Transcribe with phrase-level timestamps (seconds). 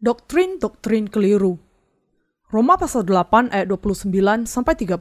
[0.00, 1.60] Doktrin-doktrin keliru.
[2.48, 4.96] Roma pasal 8 ayat 29 sampai 30.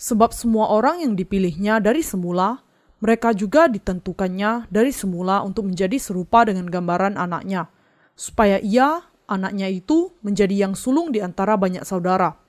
[0.00, 2.64] Sebab semua orang yang dipilihnya dari semula,
[3.04, 7.68] mereka juga ditentukannya dari semula untuk menjadi serupa dengan gambaran anaknya,
[8.16, 12.40] supaya ia, anaknya itu, menjadi yang sulung di antara banyak saudara.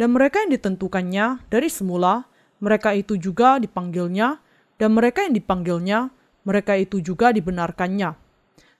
[0.00, 2.24] Dan mereka yang ditentukannya dari semula,
[2.64, 4.40] mereka itu juga dipanggilnya,
[4.80, 6.08] dan mereka yang dipanggilnya,
[6.48, 8.27] mereka itu juga dibenarkannya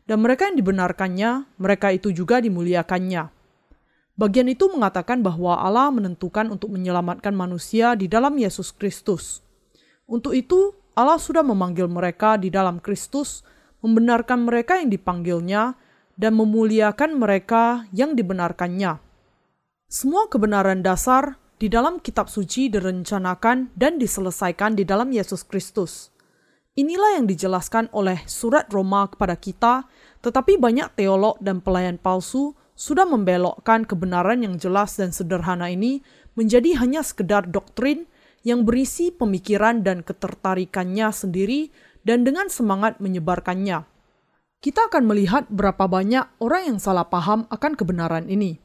[0.08, 3.28] dan mereka yang dibenarkannya, mereka itu juga dimuliakannya.
[4.18, 9.44] Bagian itu mengatakan bahwa Allah menentukan untuk menyelamatkan manusia di dalam Yesus Kristus.
[10.08, 13.46] Untuk itu, Allah sudah memanggil mereka di dalam Kristus,
[13.84, 15.78] membenarkan mereka yang dipanggilnya,
[16.18, 18.98] dan memuliakan mereka yang dibenarkannya.
[19.86, 26.10] Semua kebenaran dasar di dalam kitab suci direncanakan dan diselesaikan di dalam Yesus Kristus.
[26.79, 29.90] Inilah yang dijelaskan oleh surat Roma kepada kita,
[30.23, 36.06] tetapi banyak teolog dan pelayan palsu sudah membelokkan kebenaran yang jelas dan sederhana ini
[36.38, 38.06] menjadi hanya sekedar doktrin
[38.46, 41.74] yang berisi pemikiran dan ketertarikannya sendiri
[42.06, 43.82] dan dengan semangat menyebarkannya.
[44.62, 48.62] Kita akan melihat berapa banyak orang yang salah paham akan kebenaran ini.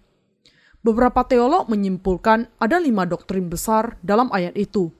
[0.86, 4.94] Beberapa teolog menyimpulkan ada lima doktrin besar dalam ayat itu.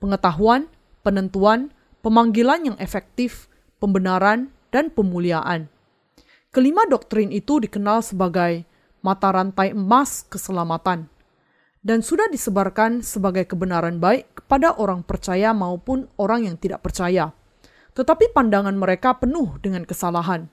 [0.00, 0.72] Pengetahuan,
[1.04, 1.68] penentuan,
[2.04, 3.48] pemanggilan yang efektif,
[3.80, 5.72] pembenaran, dan pemuliaan.
[6.52, 8.68] Kelima doktrin itu dikenal sebagai
[9.00, 11.08] mata rantai emas keselamatan
[11.84, 17.32] dan sudah disebarkan sebagai kebenaran baik kepada orang percaya maupun orang yang tidak percaya.
[17.96, 20.48] Tetapi pandangan mereka penuh dengan kesalahan.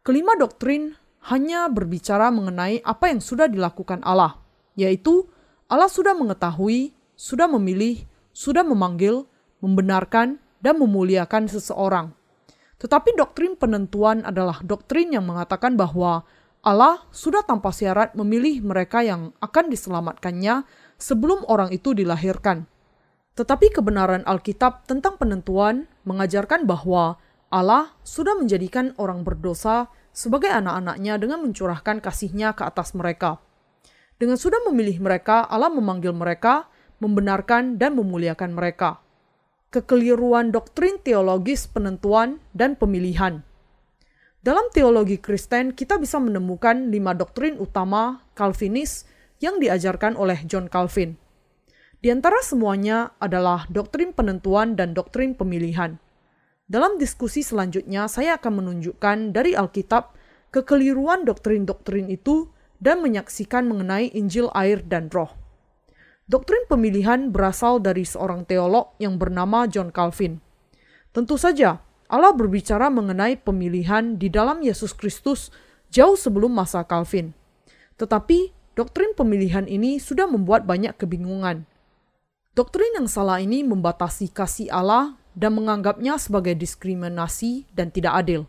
[0.00, 0.96] Kelima doktrin
[1.28, 4.40] hanya berbicara mengenai apa yang sudah dilakukan Allah,
[4.76, 5.28] yaitu
[5.68, 9.28] Allah sudah mengetahui, sudah memilih, sudah memanggil,
[9.60, 12.12] membenarkan, dan memuliakan seseorang.
[12.80, 16.24] Tetapi doktrin penentuan adalah doktrin yang mengatakan bahwa
[16.64, 20.64] Allah sudah tanpa syarat memilih mereka yang akan diselamatkannya
[20.96, 22.64] sebelum orang itu dilahirkan.
[23.36, 27.20] Tetapi kebenaran Alkitab tentang penentuan mengajarkan bahwa
[27.52, 33.40] Allah sudah menjadikan orang berdosa sebagai anak-anaknya dengan mencurahkan kasihnya ke atas mereka.
[34.20, 36.68] Dengan sudah memilih mereka, Allah memanggil mereka,
[37.00, 39.00] membenarkan dan memuliakan mereka
[39.70, 43.46] kekeliruan doktrin teologis penentuan dan pemilihan.
[44.42, 49.06] Dalam teologi Kristen, kita bisa menemukan lima doktrin utama Calvinis
[49.38, 51.14] yang diajarkan oleh John Calvin.
[52.02, 56.02] Di antara semuanya adalah doktrin penentuan dan doktrin pemilihan.
[56.66, 60.16] Dalam diskusi selanjutnya, saya akan menunjukkan dari Alkitab
[60.50, 62.50] kekeliruan doktrin-doktrin itu
[62.82, 65.39] dan menyaksikan mengenai Injil air dan roh.
[66.30, 70.38] Doktrin pemilihan berasal dari seorang teolog yang bernama John Calvin.
[71.10, 75.50] Tentu saja, Allah berbicara mengenai pemilihan di dalam Yesus Kristus
[75.90, 77.34] jauh sebelum masa Calvin.
[77.98, 81.66] Tetapi, doktrin pemilihan ini sudah membuat banyak kebingungan.
[82.54, 88.46] Doktrin yang salah ini membatasi kasih Allah dan menganggapnya sebagai diskriminasi dan tidak adil.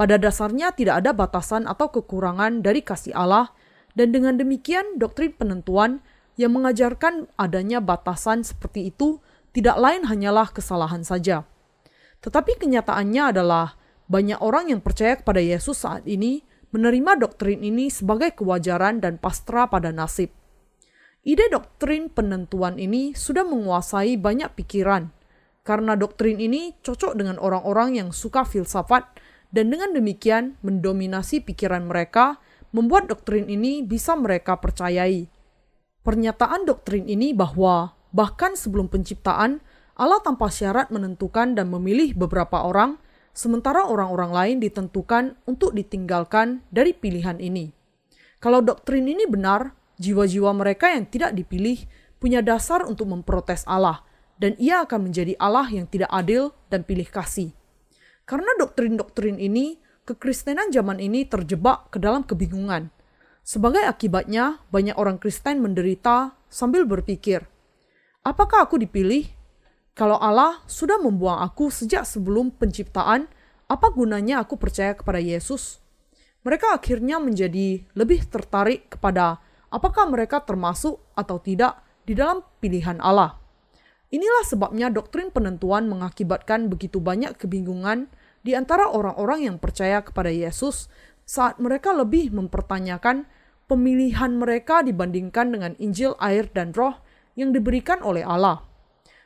[0.00, 3.52] Pada dasarnya tidak ada batasan atau kekurangan dari kasih Allah,
[3.92, 6.00] dan dengan demikian doktrin penentuan
[6.40, 9.20] yang mengajarkan adanya batasan seperti itu
[9.52, 11.44] tidak lain hanyalah kesalahan saja.
[12.24, 13.76] Tetapi kenyataannya adalah
[14.08, 16.40] banyak orang yang percaya kepada Yesus saat ini
[16.72, 20.32] menerima doktrin ini sebagai kewajaran dan pasrah pada nasib.
[21.20, 25.12] Ide doktrin penentuan ini sudah menguasai banyak pikiran,
[25.60, 29.04] karena doktrin ini cocok dengan orang-orang yang suka filsafat
[29.52, 32.40] dan dengan demikian mendominasi pikiran mereka,
[32.72, 35.28] membuat doktrin ini bisa mereka percayai.
[36.00, 39.60] Pernyataan doktrin ini bahwa bahkan sebelum penciptaan,
[40.00, 42.96] Allah tanpa syarat menentukan dan memilih beberapa orang,
[43.36, 47.76] sementara orang-orang lain ditentukan untuk ditinggalkan dari pilihan ini.
[48.40, 51.84] Kalau doktrin ini benar, jiwa-jiwa mereka yang tidak dipilih
[52.16, 54.00] punya dasar untuk memprotes Allah,
[54.40, 57.52] dan ia akan menjadi Allah yang tidak adil dan pilih kasih.
[58.24, 59.76] Karena doktrin-doktrin ini,
[60.08, 62.88] kekristenan zaman ini terjebak ke dalam kebingungan–
[63.50, 67.42] sebagai akibatnya, banyak orang Kristen menderita sambil berpikir,
[68.22, 69.26] apakah aku dipilih?
[69.98, 73.26] Kalau Allah sudah membuang aku sejak sebelum penciptaan,
[73.66, 75.82] apa gunanya aku percaya kepada Yesus?
[76.46, 83.34] Mereka akhirnya menjadi lebih tertarik kepada apakah mereka termasuk atau tidak di dalam pilihan Allah.
[84.14, 88.06] Inilah sebabnya doktrin penentuan mengakibatkan begitu banyak kebingungan
[88.46, 90.86] di antara orang-orang yang percaya kepada Yesus
[91.26, 93.26] saat mereka lebih mempertanyakan
[93.70, 96.98] pemilihan mereka dibandingkan dengan Injil air dan roh
[97.38, 98.66] yang diberikan oleh Allah.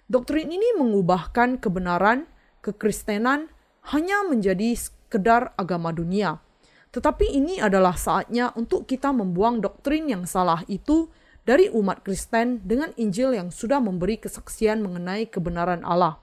[0.05, 2.29] Doktrin ini mengubahkan kebenaran
[2.61, 3.49] kekristenan
[3.89, 6.45] hanya menjadi sekedar agama dunia.
[6.93, 11.09] Tetapi ini adalah saatnya untuk kita membuang doktrin yang salah itu
[11.49, 16.21] dari umat Kristen dengan Injil yang sudah memberi kesaksian mengenai kebenaran Allah.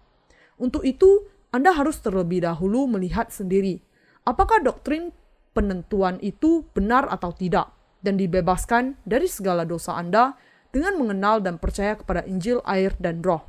[0.62, 3.82] Untuk itu, Anda harus terlebih dahulu melihat sendiri
[4.26, 5.12] apakah doktrin
[5.52, 10.36] penentuan itu benar atau tidak dan dibebaskan dari segala dosa Anda
[10.74, 13.46] dengan mengenal dan percaya kepada Injil, air, dan roh.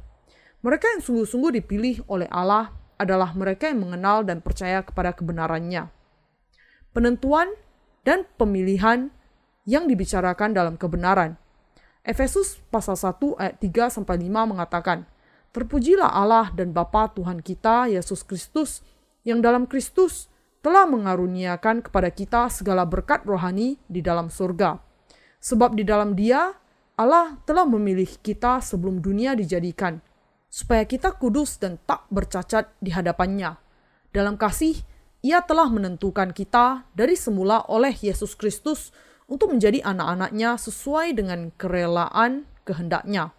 [0.63, 2.71] Mereka yang sungguh-sungguh dipilih oleh Allah
[3.01, 5.91] adalah mereka yang mengenal dan percaya kepada kebenarannya.
[6.95, 7.51] Penentuan
[8.07, 9.11] dan pemilihan
[9.67, 11.39] yang dibicarakan dalam kebenaran.
[12.03, 15.07] Efesus pasal 1 ayat 3 sampai 5 mengatakan,
[15.55, 18.81] Terpujilah Allah dan Bapa Tuhan kita Yesus Kristus
[19.23, 20.32] yang dalam Kristus
[20.63, 24.79] telah mengaruniakan kepada kita segala berkat rohani di dalam surga.
[25.43, 26.55] Sebab di dalam Dia,
[26.95, 29.99] Allah telah memilih kita sebelum dunia dijadikan,
[30.47, 33.59] supaya kita kudus dan tak bercacat di hadapannya.
[34.15, 34.79] Dalam kasih,
[35.27, 38.95] Ia telah menentukan kita dari semula oleh Yesus Kristus
[39.27, 43.35] untuk menjadi anak-anaknya sesuai dengan kerelaan kehendaknya.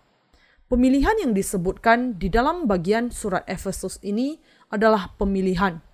[0.68, 5.80] Pemilihan yang disebutkan di dalam bagian surat Efesus ini adalah pemilihan–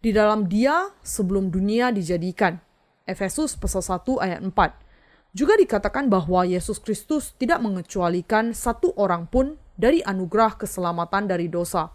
[0.00, 2.56] di dalam dia sebelum dunia dijadikan.
[3.04, 5.36] Efesus pasal 1 ayat 4.
[5.36, 11.92] Juga dikatakan bahwa Yesus Kristus tidak mengecualikan satu orang pun dari anugerah keselamatan dari dosa.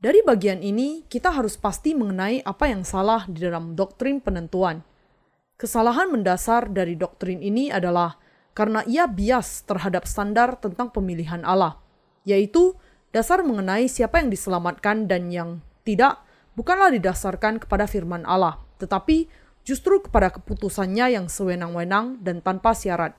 [0.00, 4.82] Dari bagian ini, kita harus pasti mengenai apa yang salah di dalam doktrin penentuan.
[5.60, 8.16] Kesalahan mendasar dari doktrin ini adalah
[8.56, 11.76] karena ia bias terhadap standar tentang pemilihan Allah,
[12.24, 12.74] yaitu
[13.12, 16.24] dasar mengenai siapa yang diselamatkan dan yang tidak,
[16.60, 19.32] bukanlah didasarkan kepada firman Allah, tetapi
[19.64, 23.16] justru kepada keputusannya yang sewenang-wenang dan tanpa syarat.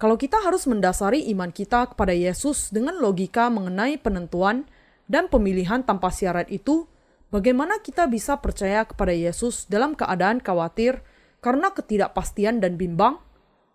[0.00, 4.64] Kalau kita harus mendasari iman kita kepada Yesus dengan logika mengenai penentuan
[5.04, 6.88] dan pemilihan tanpa syarat itu,
[7.28, 11.04] bagaimana kita bisa percaya kepada Yesus dalam keadaan khawatir
[11.44, 13.20] karena ketidakpastian dan bimbang?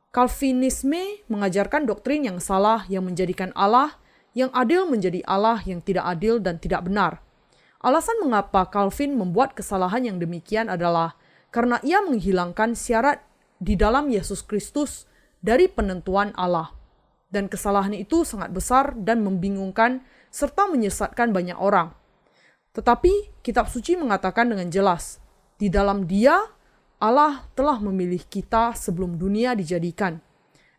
[0.09, 4.01] Calvinisme mengajarkan doktrin yang salah yang menjadikan Allah
[4.33, 7.24] yang adil menjadi Allah yang tidak adil dan tidak benar.
[7.85, 11.13] Alasan mengapa Calvin membuat kesalahan yang demikian adalah
[11.53, 13.21] karena ia menghilangkan syarat
[13.61, 15.05] di dalam Yesus Kristus
[15.37, 16.73] dari penentuan Allah.
[17.29, 20.01] Dan kesalahan itu sangat besar dan membingungkan
[20.33, 21.93] serta menyesatkan banyak orang.
[22.73, 25.21] Tetapi kitab suci mengatakan dengan jelas,
[25.61, 26.41] di dalam dia
[26.97, 30.17] Allah telah memilih kita sebelum dunia dijadikan.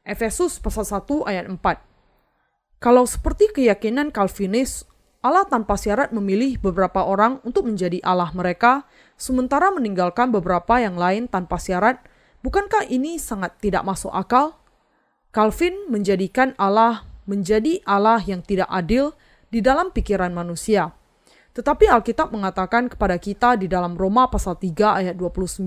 [0.02, 2.82] Efesus pasal 1 ayat 4.
[2.82, 4.90] Kalau seperti keyakinan Calvinis
[5.26, 8.86] Allah tanpa syarat memilih beberapa orang untuk menjadi Allah mereka,
[9.18, 11.98] sementara meninggalkan beberapa yang lain tanpa syarat.
[12.46, 14.54] Bukankah ini sangat tidak masuk akal?
[15.34, 19.18] Calvin menjadikan Allah menjadi Allah yang tidak adil
[19.50, 20.94] di dalam pikiran manusia.
[21.58, 25.66] Tetapi Alkitab mengatakan kepada kita di dalam Roma pasal 3 ayat 29.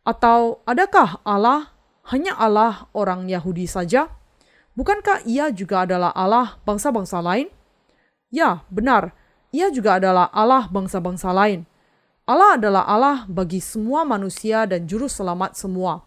[0.00, 1.76] Atau adakah Allah
[2.08, 4.08] hanya Allah orang Yahudi saja?
[4.78, 7.52] Bukankah ia juga adalah Allah bangsa-bangsa lain?
[8.30, 9.14] Ya, benar.
[9.54, 11.64] Ia juga adalah Allah bangsa-bangsa lain.
[12.26, 16.02] Allah adalah Allah bagi semua manusia dan juru selamat semua.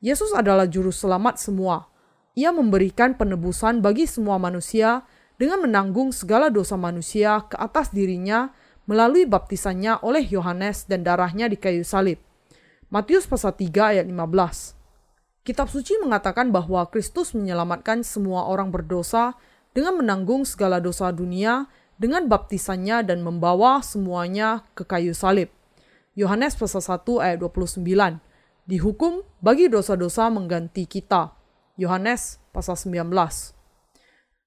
[0.00, 1.92] Yesus adalah juru selamat semua.
[2.32, 5.04] Ia memberikan penebusan bagi semua manusia
[5.36, 8.48] dengan menanggung segala dosa manusia ke atas dirinya
[8.88, 12.16] melalui baptisannya oleh Yohanes dan darahnya di kayu salib.
[12.88, 15.44] Matius pasal 3 ayat 15.
[15.44, 19.36] Kitab suci mengatakan bahwa Kristus menyelamatkan semua orang berdosa
[19.72, 25.48] dengan menanggung segala dosa dunia dengan baptisannya dan membawa semuanya ke kayu salib.
[26.12, 27.80] Yohanes pasal 1 ayat 29.
[28.68, 31.32] Dihukum bagi dosa-dosa mengganti kita.
[31.80, 33.08] Yohanes pasal 19.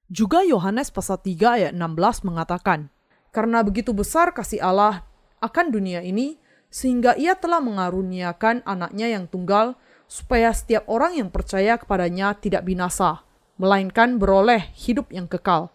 [0.05, 2.93] Juga Yohanes pasal 3 ayat 16 mengatakan,
[3.33, 5.09] Karena begitu besar kasih Allah
[5.41, 6.37] akan dunia ini,
[6.69, 9.73] sehingga ia telah mengaruniakan anaknya yang tunggal,
[10.05, 13.24] supaya setiap orang yang percaya kepadanya tidak binasa,
[13.55, 15.71] melainkan beroleh hidup yang kekal.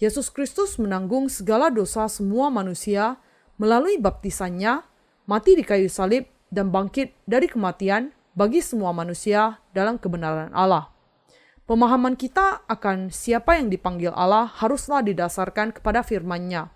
[0.00, 3.20] Yesus Kristus menanggung segala dosa semua manusia
[3.60, 4.80] melalui baptisannya,
[5.28, 10.90] mati di kayu salib, dan bangkit dari kematian bagi semua manusia dalam kebenaran Allah.
[11.68, 16.66] Pemahaman kita akan siapa yang dipanggil Allah haruslah didasarkan kepada firman-Nya.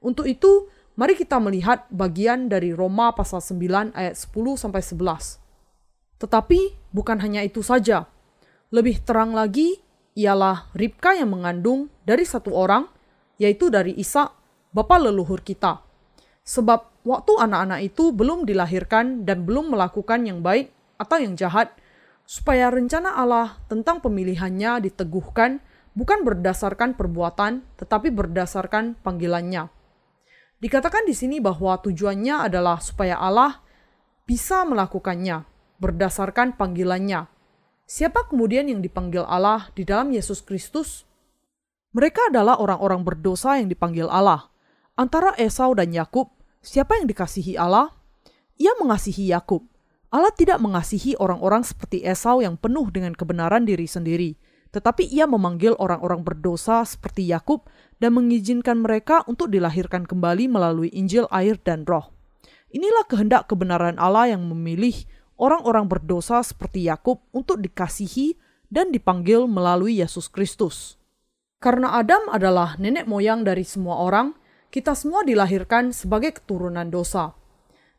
[0.00, 5.36] Untuk itu, mari kita melihat bagian dari Roma pasal 9 ayat 10 sampai 11.
[6.16, 6.60] Tetapi
[6.96, 8.08] bukan hanya itu saja.
[8.72, 9.76] Lebih terang lagi,
[10.16, 12.88] ialah Ribka yang mengandung dari satu orang,
[13.36, 14.32] yaitu dari Isa,
[14.72, 15.84] bapa leluhur kita.
[16.40, 21.76] Sebab waktu anak-anak itu belum dilahirkan dan belum melakukan yang baik atau yang jahat,
[22.24, 25.60] supaya rencana Allah tentang pemilihannya diteguhkan
[25.92, 29.68] bukan berdasarkan perbuatan, tetapi berdasarkan panggilannya.
[30.64, 33.60] Dikatakan di sini bahwa tujuannya adalah supaya Allah
[34.24, 35.44] bisa melakukannya
[35.76, 37.41] berdasarkan panggilannya.
[37.88, 41.02] Siapa kemudian yang dipanggil Allah di dalam Yesus Kristus?
[41.92, 44.48] Mereka adalah orang-orang berdosa yang dipanggil Allah.
[44.96, 46.32] Antara Esau dan Yakub,
[46.64, 47.92] siapa yang dikasihi Allah?
[48.56, 49.66] Ia mengasihi Yakub.
[50.12, 54.36] Allah tidak mengasihi orang-orang seperti Esau yang penuh dengan kebenaran diri sendiri,
[54.72, 57.68] tetapi ia memanggil orang-orang berdosa seperti Yakub
[58.00, 62.12] dan mengizinkan mereka untuk dilahirkan kembali melalui Injil, air, dan Roh.
[62.72, 64.96] Inilah kehendak kebenaran Allah yang memilih
[65.42, 68.38] orang-orang berdosa seperti Yakub untuk dikasihi
[68.70, 70.94] dan dipanggil melalui Yesus Kristus.
[71.58, 74.38] Karena Adam adalah nenek moyang dari semua orang,
[74.70, 77.34] kita semua dilahirkan sebagai keturunan dosa.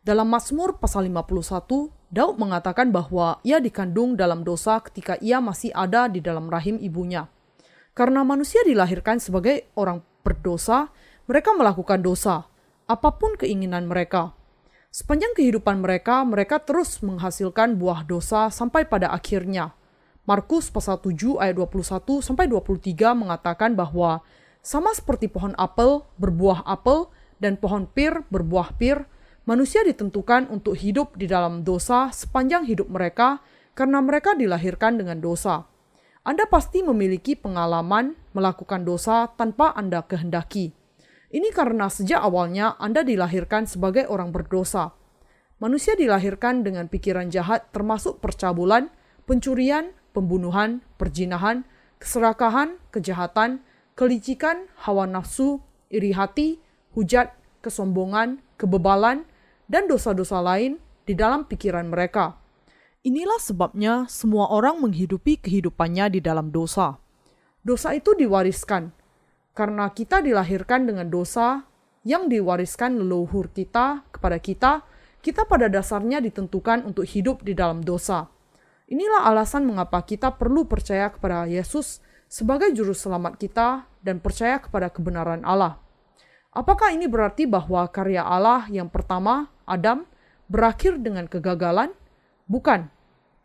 [0.03, 6.12] Dalam Mazmur pasal 51, Daud mengatakan bahwa ia dikandung dalam dosa ketika ia masih ada
[6.12, 7.31] di dalam rahim ibunya.
[7.95, 10.91] Karena manusia dilahirkan sebagai orang berdosa,
[11.29, 12.50] mereka melakukan dosa,
[12.83, 14.35] apa pun keinginan mereka.
[14.93, 19.73] Sepanjang kehidupan mereka, mereka terus menghasilkan buah dosa sampai pada akhirnya.
[20.29, 24.21] Markus pasal 7 ayat 21 sampai 23 mengatakan bahwa
[24.62, 27.09] sama seperti pohon apel berbuah apel
[27.41, 29.09] dan pohon pir berbuah pir,
[29.50, 33.41] manusia ditentukan untuk hidup di dalam dosa sepanjang hidup mereka
[33.73, 35.65] karena mereka dilahirkan dengan dosa.
[36.21, 40.82] Anda pasti memiliki pengalaman melakukan dosa tanpa Anda kehendaki.
[41.33, 44.93] Ini karena sejak awalnya Anda dilahirkan sebagai orang berdosa.
[45.57, 48.93] Manusia dilahirkan dengan pikiran jahat termasuk percabulan,
[49.25, 51.65] pencurian, pembunuhan, perjinahan,
[51.97, 53.65] keserakahan, kejahatan,
[53.97, 55.57] kelicikan, hawa nafsu,
[55.89, 56.61] iri hati,
[56.93, 57.33] hujat,
[57.65, 59.25] kesombongan, kebebalan,
[59.65, 60.77] dan dosa-dosa lain
[61.09, 62.37] di dalam pikiran mereka.
[63.01, 67.01] Inilah sebabnya semua orang menghidupi kehidupannya di dalam dosa.
[67.65, 68.93] Dosa itu diwariskan
[69.53, 71.65] karena kita dilahirkan dengan dosa
[72.03, 74.72] yang diwariskan leluhur kita kepada kita.
[75.24, 78.27] Kita pada dasarnya ditentukan untuk hidup di dalam dosa.
[78.91, 84.91] Inilah alasan mengapa kita perlu percaya kepada Yesus sebagai juru selamat kita dan percaya kepada
[84.91, 85.79] kebenaran Allah.
[86.51, 90.03] Apakah ini berarti bahwa karya Allah yang pertama Adam
[90.51, 91.95] berakhir dengan kegagalan?
[92.45, 92.91] Bukan,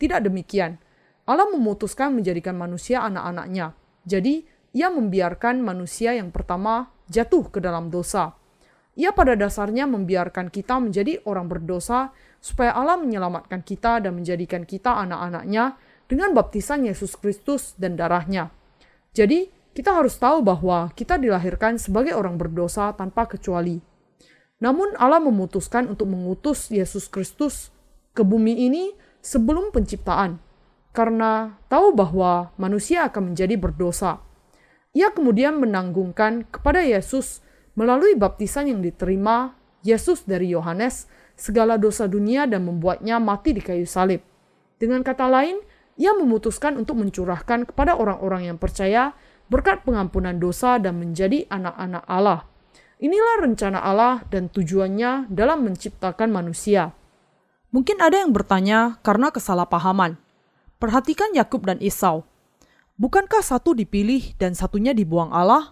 [0.03, 0.83] tidak demikian.
[1.25, 3.73] Allah memutuskan menjadikan manusia anak-anaknya.
[4.03, 4.45] Jadi,
[4.77, 8.37] ia membiarkan manusia yang pertama jatuh ke dalam dosa.
[8.99, 12.11] Ia pada dasarnya membiarkan kita menjadi orang berdosa
[12.43, 15.79] supaya Allah menyelamatkan kita dan menjadikan kita anak-anaknya
[16.11, 18.51] dengan baptisan Yesus Kristus dan darahnya.
[19.15, 23.79] Jadi, kita harus tahu bahwa kita dilahirkan sebagai orang berdosa tanpa kecuali.
[24.59, 27.71] Namun Allah memutuskan untuk mengutus Yesus Kristus
[28.11, 28.91] ke bumi ini
[29.23, 30.43] sebelum penciptaan,
[30.91, 34.19] karena tahu bahwa manusia akan menjadi berdosa.
[34.99, 37.39] Ia kemudian menanggungkan kepada Yesus
[37.79, 39.55] melalui baptisan yang diterima
[39.87, 41.07] Yesus dari Yohanes
[41.39, 44.27] segala dosa dunia dan membuatnya mati di kayu salib.
[44.83, 45.63] Dengan kata lain,
[45.95, 49.15] ia memutuskan untuk mencurahkan kepada orang-orang yang percaya
[49.47, 52.43] berkat pengampunan dosa dan menjadi anak-anak Allah.
[52.99, 56.91] Inilah rencana Allah dan tujuannya dalam menciptakan manusia.
[57.71, 60.19] Mungkin ada yang bertanya karena kesalahpahaman.
[60.83, 62.27] Perhatikan Yakub dan Esau.
[62.99, 65.71] Bukankah satu dipilih dan satunya dibuang Allah?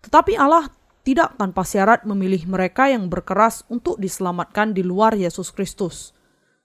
[0.00, 0.72] Tetapi Allah
[1.04, 6.16] tidak tanpa syarat memilih mereka yang berkeras untuk diselamatkan di luar Yesus Kristus.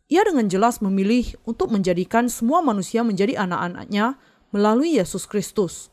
[0.07, 4.15] Ia dengan jelas memilih untuk menjadikan semua manusia menjadi anak-anaknya
[4.55, 5.91] melalui Yesus Kristus.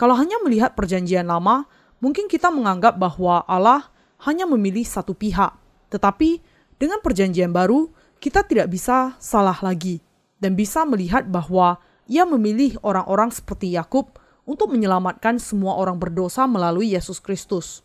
[0.00, 1.68] Kalau hanya melihat perjanjian lama,
[2.00, 3.92] mungkin kita menganggap bahwa Allah
[4.24, 5.52] hanya memilih satu pihak,
[5.92, 6.40] tetapi
[6.80, 10.00] dengan Perjanjian Baru kita tidak bisa salah lagi
[10.40, 14.14] dan bisa melihat bahwa Ia memilih orang-orang seperti Yakub
[14.46, 17.82] untuk menyelamatkan semua orang berdosa melalui Yesus Kristus.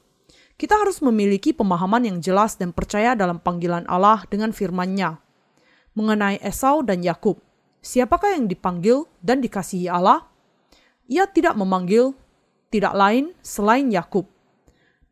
[0.62, 5.18] Kita harus memiliki pemahaman yang jelas dan percaya dalam panggilan Allah dengan firman-Nya.
[5.98, 7.42] Mengenai Esau dan Yakub,
[7.82, 10.30] siapakah yang dipanggil dan dikasihi Allah?
[11.10, 12.14] Ia tidak memanggil
[12.70, 14.30] tidak lain selain Yakub.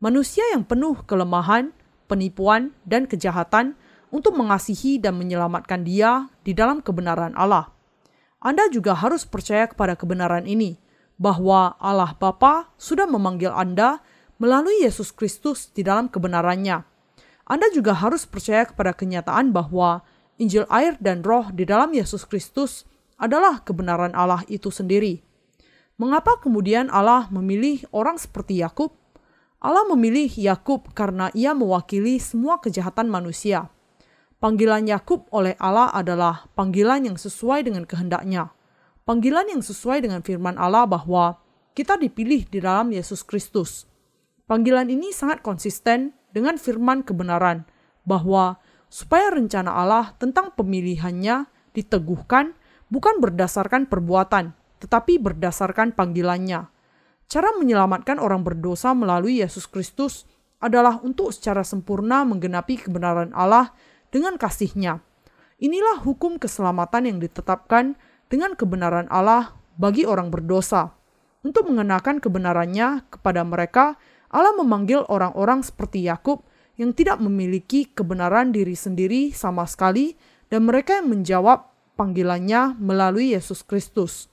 [0.00, 1.76] Manusia yang penuh kelemahan,
[2.08, 3.76] penipuan, dan kejahatan
[4.08, 7.79] untuk mengasihi dan menyelamatkan dia di dalam kebenaran Allah.
[8.40, 10.80] Anda juga harus percaya kepada kebenaran ini,
[11.20, 14.00] bahwa Allah Bapa sudah memanggil Anda
[14.40, 16.80] melalui Yesus Kristus di dalam kebenarannya.
[17.44, 20.00] Anda juga harus percaya kepada kenyataan bahwa
[20.40, 22.88] Injil air dan roh di dalam Yesus Kristus
[23.20, 25.20] adalah kebenaran Allah itu sendiri.
[26.00, 28.96] Mengapa kemudian Allah memilih orang seperti Yakub?
[29.60, 33.68] Allah memilih Yakub karena ia mewakili semua kejahatan manusia.
[34.40, 38.48] Panggilan Yakub oleh Allah adalah panggilan yang sesuai dengan kehendaknya.
[39.04, 41.36] Panggilan yang sesuai dengan firman Allah bahwa
[41.76, 43.84] kita dipilih di dalam Yesus Kristus.
[44.48, 47.68] Panggilan ini sangat konsisten dengan firman kebenaran
[48.08, 48.56] bahwa
[48.88, 51.44] supaya rencana Allah tentang pemilihannya
[51.76, 52.56] diteguhkan
[52.88, 56.64] bukan berdasarkan perbuatan, tetapi berdasarkan panggilannya.
[57.28, 60.24] Cara menyelamatkan orang berdosa melalui Yesus Kristus
[60.64, 63.76] adalah untuk secara sempurna menggenapi kebenaran Allah
[64.10, 65.02] dengan kasihnya.
[65.60, 67.98] Inilah hukum keselamatan yang ditetapkan
[68.30, 70.94] dengan kebenaran Allah bagi orang berdosa.
[71.40, 73.96] Untuk mengenakan kebenarannya kepada mereka,
[74.28, 76.44] Allah memanggil orang-orang seperti Yakub
[76.76, 80.16] yang tidak memiliki kebenaran diri sendiri sama sekali
[80.48, 84.32] dan mereka yang menjawab panggilannya melalui Yesus Kristus.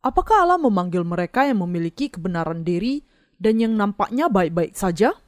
[0.00, 3.02] Apakah Allah memanggil mereka yang memiliki kebenaran diri
[3.36, 5.18] dan yang nampaknya baik-baik saja?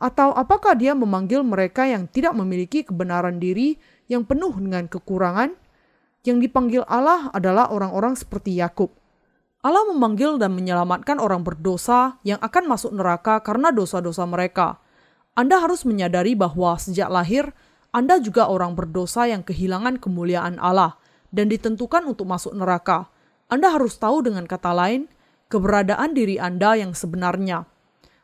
[0.00, 3.76] Atau apakah dia memanggil mereka yang tidak memiliki kebenaran diri
[4.08, 5.52] yang penuh dengan kekurangan?
[6.24, 8.88] Yang dipanggil Allah adalah orang-orang seperti Yakub.
[9.60, 14.80] Allah memanggil dan menyelamatkan orang berdosa yang akan masuk neraka karena dosa-dosa mereka.
[15.36, 17.52] Anda harus menyadari bahwa sejak lahir,
[17.92, 20.96] Anda juga orang berdosa yang kehilangan kemuliaan Allah
[21.28, 23.12] dan ditentukan untuk masuk neraka.
[23.52, 25.12] Anda harus tahu dengan kata lain,
[25.52, 27.69] keberadaan diri Anda yang sebenarnya.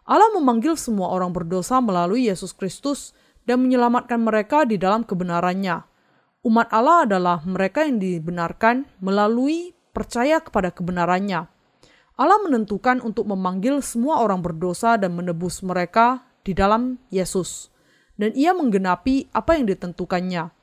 [0.06, 3.10] Allah memanggil semua orang berdosa melalui Yesus Kristus
[3.42, 5.82] dan menyelamatkan mereka di dalam kebenarannya.
[6.46, 11.50] Umat Allah adalah mereka yang dibenarkan melalui percaya kepada kebenarannya.
[12.16, 17.74] Allah menentukan untuk memanggil semua orang berdosa dan menebus mereka di dalam Yesus.
[18.14, 20.54] Dan ia menggenapi apa yang ditentukannya.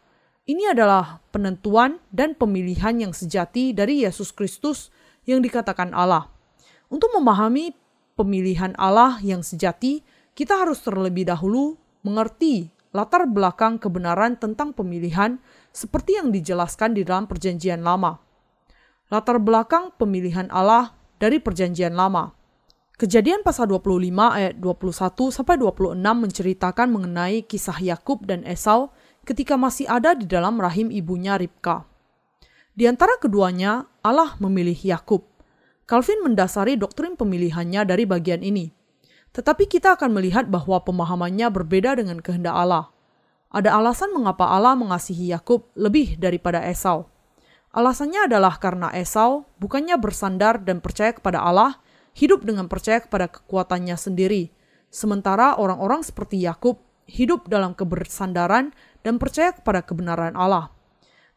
[0.48, 4.88] Ini adalah penentuan dan pemilihan yang sejati dari Yesus Kristus
[5.28, 6.32] yang dikatakan Allah.
[6.88, 7.76] Untuk memahami
[8.14, 10.02] pemilihan Allah yang sejati,
[10.34, 15.42] kita harus terlebih dahulu mengerti latar belakang kebenaran tentang pemilihan
[15.74, 18.22] seperti yang dijelaskan di dalam Perjanjian Lama.
[19.10, 22.34] Latar belakang pemilihan Allah dari Perjanjian Lama.
[22.94, 28.94] Kejadian pasal 25 ayat 21 sampai 26 menceritakan mengenai kisah Yakub dan Esau
[29.26, 31.90] ketika masih ada di dalam rahim ibunya Ribka.
[32.78, 35.33] Di antara keduanya, Allah memilih Yakub.
[35.84, 38.72] Calvin mendasari doktrin pemilihannya dari bagian ini.
[39.34, 42.94] Tetapi kita akan melihat bahwa pemahamannya berbeda dengan kehendak Allah.
[43.54, 47.10] Ada alasan mengapa Allah mengasihi Yakub lebih daripada Esau.
[47.74, 51.82] Alasannya adalah karena Esau bukannya bersandar dan percaya kepada Allah,
[52.14, 54.54] hidup dengan percaya kepada kekuatannya sendiri.
[54.94, 56.78] Sementara orang-orang seperti Yakub
[57.10, 60.72] hidup dalam kebersandaran dan percaya kepada kebenaran Allah.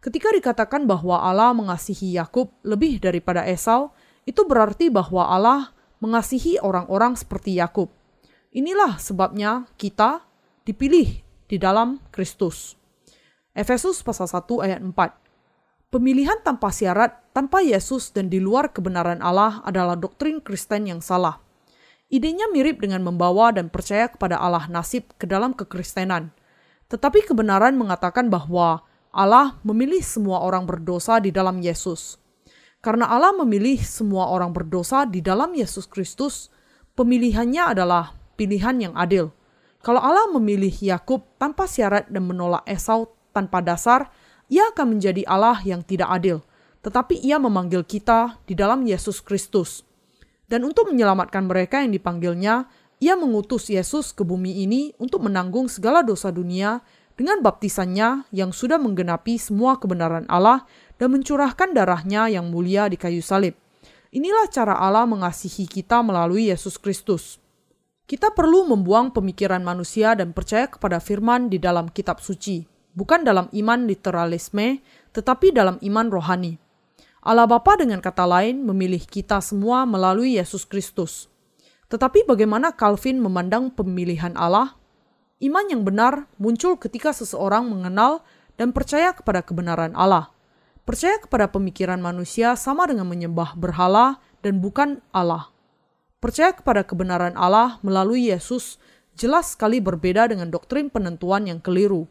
[0.05, 3.96] Ketika dikatakan bahwa Allah mengasihi Yakub lebih daripada Esau,
[4.27, 5.71] itu berarti bahwa Allah
[6.03, 7.89] mengasihi orang-orang seperti Yakub.
[8.53, 10.27] Inilah sebabnya kita
[10.67, 12.75] dipilih di dalam Kristus.
[13.57, 15.95] Efesus pasal 1 ayat 4.
[15.95, 21.41] Pemilihan tanpa syarat, tanpa Yesus dan di luar kebenaran Allah adalah doktrin Kristen yang salah.
[22.11, 26.35] Idenya mirip dengan membawa dan percaya kepada Allah nasib ke dalam kekristenan.
[26.91, 28.83] Tetapi kebenaran mengatakan bahwa
[29.15, 32.19] Allah memilih semua orang berdosa di dalam Yesus.
[32.85, 36.53] Karena Allah memilih semua orang berdosa di dalam Yesus Kristus,
[36.95, 39.33] pemilihannya adalah pilihan yang adil.
[39.83, 44.11] Kalau Allah memilih Yakub tanpa syarat dan menolak Esau tanpa dasar,
[44.47, 46.43] ia akan menjadi Allah yang tidak adil.
[46.83, 49.83] Tetapi ia memanggil kita di dalam Yesus Kristus.
[50.47, 52.71] Dan untuk menyelamatkan mereka yang dipanggilnya,
[53.03, 56.81] ia mengutus Yesus ke bumi ini untuk menanggung segala dosa dunia
[57.17, 60.69] dengan baptisannya yang sudah menggenapi semua kebenaran Allah
[61.01, 63.57] dan mencurahkan darahnya yang mulia di kayu salib.
[64.13, 67.41] Inilah cara Allah mengasihi kita melalui Yesus Kristus.
[68.07, 72.63] Kita perlu membuang pemikiran manusia dan percaya kepada firman di dalam kitab suci,
[72.95, 74.79] bukan dalam iman literalisme,
[75.11, 76.55] tetapi dalam iman rohani.
[77.27, 81.27] Allah Bapa dengan kata lain memilih kita semua melalui Yesus Kristus.
[81.91, 84.79] Tetapi bagaimana Calvin memandang pemilihan Allah?
[85.37, 88.25] Iman yang benar muncul ketika seseorang mengenal
[88.57, 90.33] dan percaya kepada kebenaran Allah.
[90.89, 95.53] Percaya kepada pemikiran manusia sama dengan menyembah berhala dan bukan Allah.
[96.25, 98.81] Percaya kepada kebenaran Allah melalui Yesus
[99.13, 102.09] jelas sekali berbeda dengan doktrin penentuan yang keliru.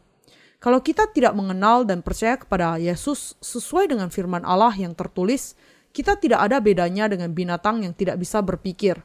[0.62, 5.58] Kalau kita tidak mengenal dan percaya kepada Yesus sesuai dengan firman Allah yang tertulis,
[5.90, 9.02] kita tidak ada bedanya dengan binatang yang tidak bisa berpikir.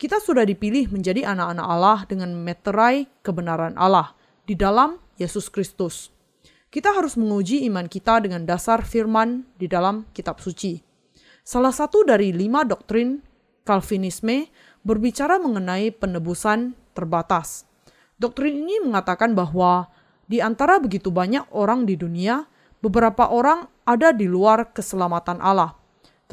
[0.00, 4.16] Kita sudah dipilih menjadi anak-anak Allah dengan meterai kebenaran Allah
[4.48, 6.08] di dalam Yesus Kristus.
[6.72, 10.80] Kita harus menguji iman kita dengan dasar firman di dalam kitab suci.
[11.44, 13.20] Salah satu dari lima doktrin
[13.60, 14.48] Calvinisme
[14.80, 17.68] berbicara mengenai penebusan terbatas.
[18.16, 19.92] Doktrin ini mengatakan bahwa
[20.24, 22.48] di antara begitu banyak orang di dunia,
[22.80, 25.76] beberapa orang ada di luar keselamatan Allah.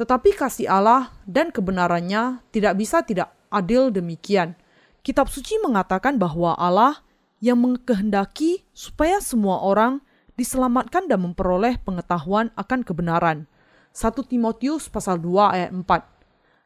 [0.00, 4.56] Tetapi kasih Allah dan kebenarannya tidak bisa tidak adil demikian.
[5.02, 7.00] Kitab suci mengatakan bahwa Allah
[7.38, 10.02] yang mengkehendaki supaya semua orang
[10.38, 13.50] diselamatkan dan memperoleh pengetahuan akan kebenaran.
[13.90, 16.18] 1 Timotius pasal 2 ayat 4.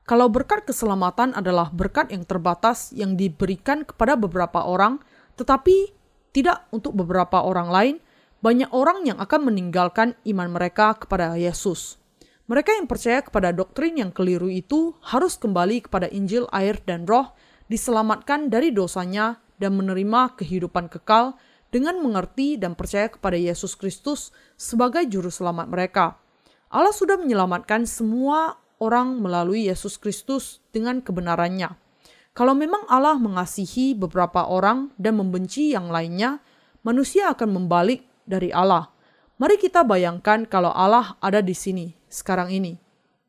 [0.03, 4.99] Kalau berkat keselamatan adalah berkat yang terbatas yang diberikan kepada beberapa orang,
[5.38, 5.95] tetapi
[6.35, 7.97] tidak untuk beberapa orang lain,
[8.42, 12.02] banyak orang yang akan meninggalkan iman mereka kepada Yesus.
[12.50, 17.31] Mereka yang percaya kepada doktrin yang keliru itu harus kembali kepada Injil, air, dan Roh,
[17.70, 21.38] diselamatkan dari dosanya, dan menerima kehidupan kekal
[21.72, 26.20] dengan mengerti dan percaya kepada Yesus Kristus sebagai Juru Selamat mereka.
[26.68, 31.72] Allah sudah menyelamatkan semua orang melalui Yesus Kristus dengan kebenarannya.
[32.37, 36.44] Kalau memang Allah mengasihi beberapa orang dan membenci yang lainnya,
[36.85, 38.91] manusia akan membalik dari Allah.
[39.42, 42.78] Mari kita bayangkan kalau Allah ada di sini sekarang ini.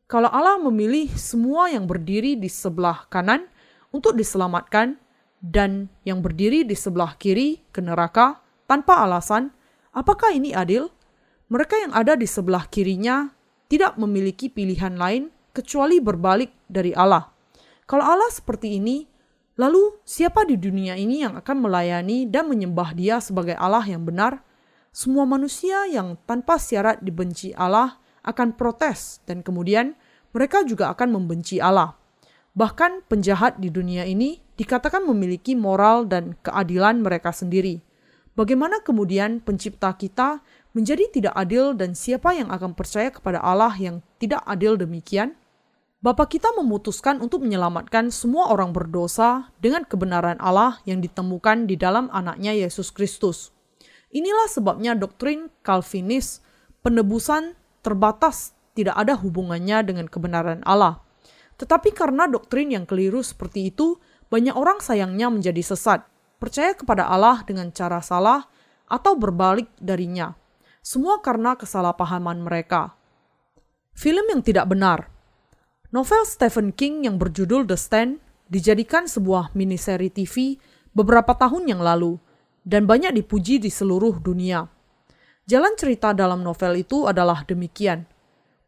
[0.06, 3.50] Kalau Allah memilih semua yang berdiri di sebelah kanan
[3.90, 4.94] untuk diselamatkan
[5.42, 8.38] dan yang berdiri di sebelah kiri ke neraka
[8.70, 9.50] tanpa alasan,
[9.90, 10.94] apakah ini adil?
[11.50, 13.34] Mereka yang ada di sebelah kirinya
[13.66, 17.26] tidak memiliki pilihan lain kecuali berbalik dari Allah.
[17.90, 19.10] Kalau Allah seperti ini,
[19.58, 24.53] lalu siapa di dunia ini yang akan melayani dan menyembah Dia sebagai Allah yang benar?
[24.94, 29.98] Semua manusia yang tanpa syarat dibenci Allah akan protes, dan kemudian
[30.38, 31.98] mereka juga akan membenci Allah.
[32.54, 37.82] Bahkan penjahat di dunia ini dikatakan memiliki moral dan keadilan mereka sendiri.
[38.38, 40.46] Bagaimana kemudian Pencipta kita
[40.78, 45.34] menjadi tidak adil, dan siapa yang akan percaya kepada Allah yang tidak adil demikian?
[46.06, 52.14] Bapa kita memutuskan untuk menyelamatkan semua orang berdosa dengan kebenaran Allah yang ditemukan di dalam
[52.14, 53.50] anaknya Yesus Kristus.
[54.14, 56.46] Inilah sebabnya doktrin Calvinis,
[56.86, 61.02] penebusan terbatas tidak ada hubungannya dengan kebenaran Allah.
[61.58, 63.98] Tetapi karena doktrin yang keliru seperti itu,
[64.30, 66.06] banyak orang sayangnya menjadi sesat,
[66.38, 68.46] percaya kepada Allah dengan cara salah
[68.86, 70.38] atau berbalik darinya.
[70.86, 72.94] Semua karena kesalahpahaman mereka.
[73.94, 75.14] Film yang tidak benar
[75.94, 78.18] Novel Stephen King yang berjudul The Stand
[78.50, 80.58] dijadikan sebuah miniseri TV
[80.90, 82.18] beberapa tahun yang lalu
[82.64, 84.68] dan banyak dipuji di seluruh dunia.
[85.48, 88.08] Jalan cerita dalam novel itu adalah demikian.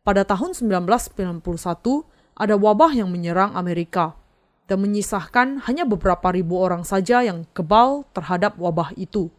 [0.04, 1.42] Pada tahun 1991,
[2.36, 4.20] ada wabah yang menyerang Amerika
[4.68, 9.32] dan menyisahkan hanya beberapa ribu orang saja yang kebal terhadap wabah itu.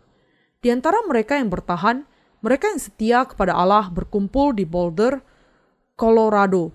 [0.64, 2.08] Di antara mereka yang bertahan,
[2.40, 5.20] mereka yang setia kepada Allah berkumpul di Boulder,
[5.94, 6.72] Colorado,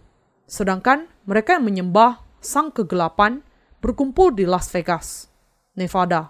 [0.52, 3.40] Sedangkan mereka yang menyembah sang kegelapan
[3.80, 5.32] berkumpul di Las Vegas,
[5.80, 6.28] Nevada.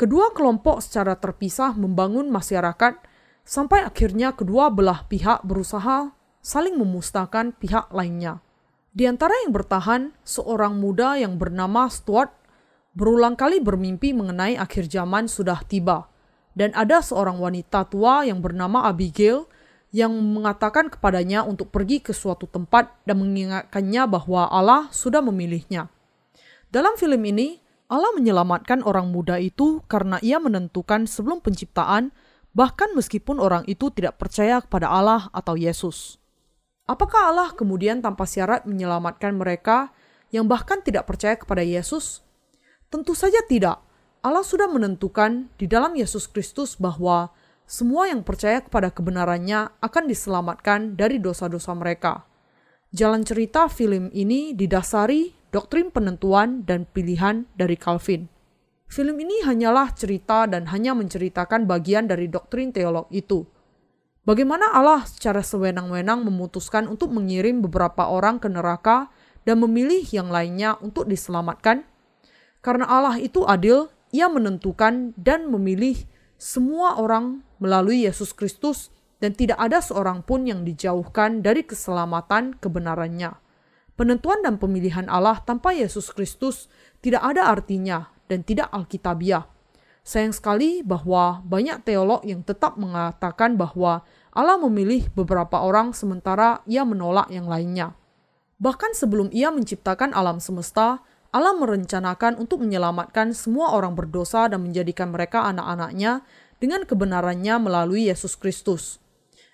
[0.00, 2.96] Kedua kelompok secara terpisah membangun masyarakat
[3.44, 8.40] sampai akhirnya kedua belah pihak berusaha saling memusnahkan pihak lainnya.
[8.96, 12.32] Di antara yang bertahan, seorang muda yang bernama Stuart
[12.96, 16.08] berulang kali bermimpi mengenai akhir zaman sudah tiba.
[16.56, 19.44] Dan ada seorang wanita tua yang bernama Abigail
[19.92, 25.92] yang mengatakan kepadanya untuk pergi ke suatu tempat dan mengingatkannya bahwa Allah sudah memilihnya.
[26.72, 32.14] Dalam film ini, Allah menyelamatkan orang muda itu karena ia menentukan sebelum penciptaan,
[32.54, 36.22] bahkan meskipun orang itu tidak percaya kepada Allah atau Yesus.
[36.86, 39.90] Apakah Allah kemudian tanpa syarat menyelamatkan mereka
[40.30, 42.22] yang bahkan tidak percaya kepada Yesus?
[42.94, 43.82] Tentu saja tidak.
[44.22, 47.34] Allah sudah menentukan di dalam Yesus Kristus bahwa
[47.66, 52.22] semua yang percaya kepada kebenarannya akan diselamatkan dari dosa-dosa mereka.
[52.90, 58.30] Jalan cerita film ini didasari doktrin penentuan dan pilihan dari Calvin.
[58.90, 63.46] Film ini hanyalah cerita dan hanya menceritakan bagian dari doktrin teolog itu.
[64.26, 69.10] Bagaimana Allah secara sewenang-wenang memutuskan untuk mengirim beberapa orang ke neraka
[69.46, 71.86] dan memilih yang lainnya untuk diselamatkan?
[72.60, 78.90] Karena Allah itu adil, ia menentukan dan memilih semua orang melalui Yesus Kristus
[79.22, 83.49] dan tidak ada seorang pun yang dijauhkan dari keselamatan kebenarannya.
[84.00, 86.72] Penentuan dan pemilihan Allah tanpa Yesus Kristus
[87.04, 89.44] tidak ada artinya dan tidak alkitabiah.
[90.00, 94.00] Sayang sekali bahwa banyak teolog yang tetap mengatakan bahwa
[94.32, 97.92] Allah memilih beberapa orang sementara ia menolak yang lainnya.
[98.56, 105.12] Bahkan sebelum ia menciptakan alam semesta, Allah merencanakan untuk menyelamatkan semua orang berdosa dan menjadikan
[105.12, 106.24] mereka anak-anaknya
[106.56, 108.96] dengan kebenarannya melalui Yesus Kristus.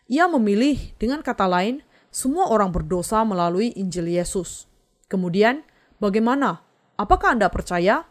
[0.07, 1.83] Ia memilih dengan kata lain
[2.17, 4.65] semua orang berdosa melalui Injil Yesus.
[5.13, 5.61] Kemudian,
[6.01, 6.65] bagaimana?
[6.97, 8.09] Apakah Anda percaya?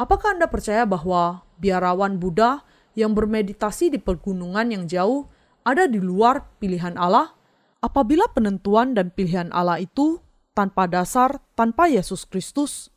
[0.00, 2.64] Apakah Anda percaya bahwa biarawan Buddha
[2.96, 5.28] yang bermeditasi di pegunungan yang jauh
[5.68, 7.36] ada di luar pilihan Allah?
[7.84, 10.24] Apabila penentuan dan pilihan Allah itu
[10.56, 12.88] tanpa dasar, tanpa Yesus Kristus,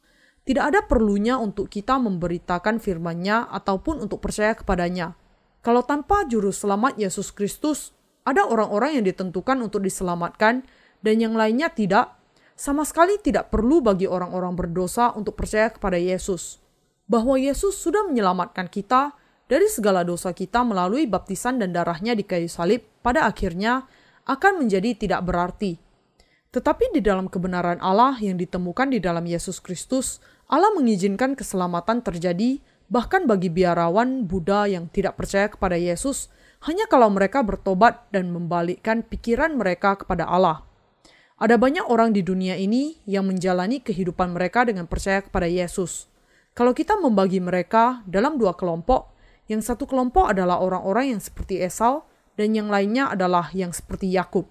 [0.45, 5.17] Tidak ada perlunya untuk kita memberitakan firman-Nya ataupun untuk percaya kepadanya.
[5.65, 7.94] Kalau tanpa juru selamat Yesus Kristus,
[8.25, 10.65] ada orang-orang yang ditentukan untuk diselamatkan
[11.05, 12.17] dan yang lainnya tidak,
[12.57, 16.57] sama sekali tidak perlu bagi orang-orang berdosa untuk percaya kepada Yesus.
[17.05, 19.13] Bahwa Yesus sudah menyelamatkan kita
[19.45, 23.85] dari segala dosa kita melalui baptisan dan darahnya di kayu salib pada akhirnya
[24.25, 25.77] akan menjadi tidak berarti.
[26.49, 30.17] Tetapi di dalam kebenaran Allah yang ditemukan di dalam Yesus Kristus,
[30.49, 32.57] Allah mengizinkan keselamatan terjadi
[32.89, 36.33] bahkan bagi biarawan Buddha yang tidak percaya kepada Yesus
[36.65, 40.65] hanya kalau mereka bertobat dan membalikkan pikiran mereka kepada Allah.
[41.37, 46.09] Ada banyak orang di dunia ini yang menjalani kehidupan mereka dengan percaya kepada Yesus.
[46.57, 49.13] Kalau kita membagi mereka dalam dua kelompok,
[49.45, 54.49] yang satu kelompok adalah orang-orang yang seperti Esau dan yang lainnya adalah yang seperti Yakub.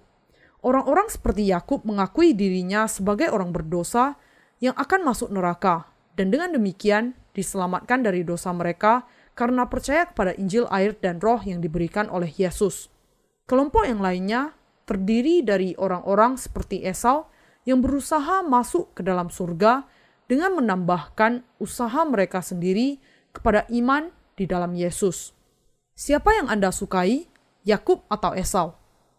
[0.63, 4.15] Orang-orang seperti Yakub mengakui dirinya sebagai orang berdosa
[4.63, 9.03] yang akan masuk neraka, dan dengan demikian diselamatkan dari dosa mereka
[9.35, 12.87] karena percaya kepada Injil air dan roh yang diberikan oleh Yesus.
[13.45, 14.55] Kelompok yang lainnya
[14.87, 17.27] terdiri dari orang-orang seperti Esau
[17.67, 19.85] yang berusaha masuk ke dalam surga
[20.25, 22.97] dengan menambahkan usaha mereka sendiri
[23.35, 25.35] kepada iman di dalam Yesus.
[25.93, 27.27] Siapa yang Anda sukai,
[27.67, 28.73] Yakub atau Esau?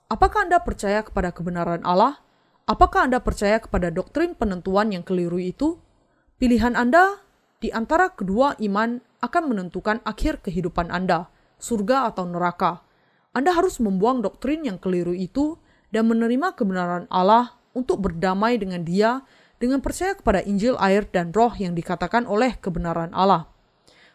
[0.07, 2.23] Apakah Anda percaya kepada kebenaran Allah?
[2.67, 5.79] Apakah Anda percaya kepada doktrin penentuan yang keliru itu?
[6.39, 7.23] Pilihan Anda
[7.63, 11.27] di antara kedua iman akan menentukan akhir kehidupan Anda,
[11.59, 12.87] surga atau neraka.
[13.35, 15.59] Anda harus membuang doktrin yang keliru itu
[15.91, 19.21] dan menerima kebenaran Allah untuk berdamai dengan Dia
[19.57, 23.49] dengan percaya kepada Injil air dan roh yang dikatakan oleh kebenaran Allah.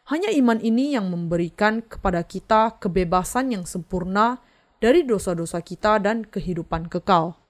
[0.09, 4.41] Hanya iman ini yang memberikan kepada kita kebebasan yang sempurna
[4.81, 7.40] dari dosa-dosa kita dan kehidupan kekal.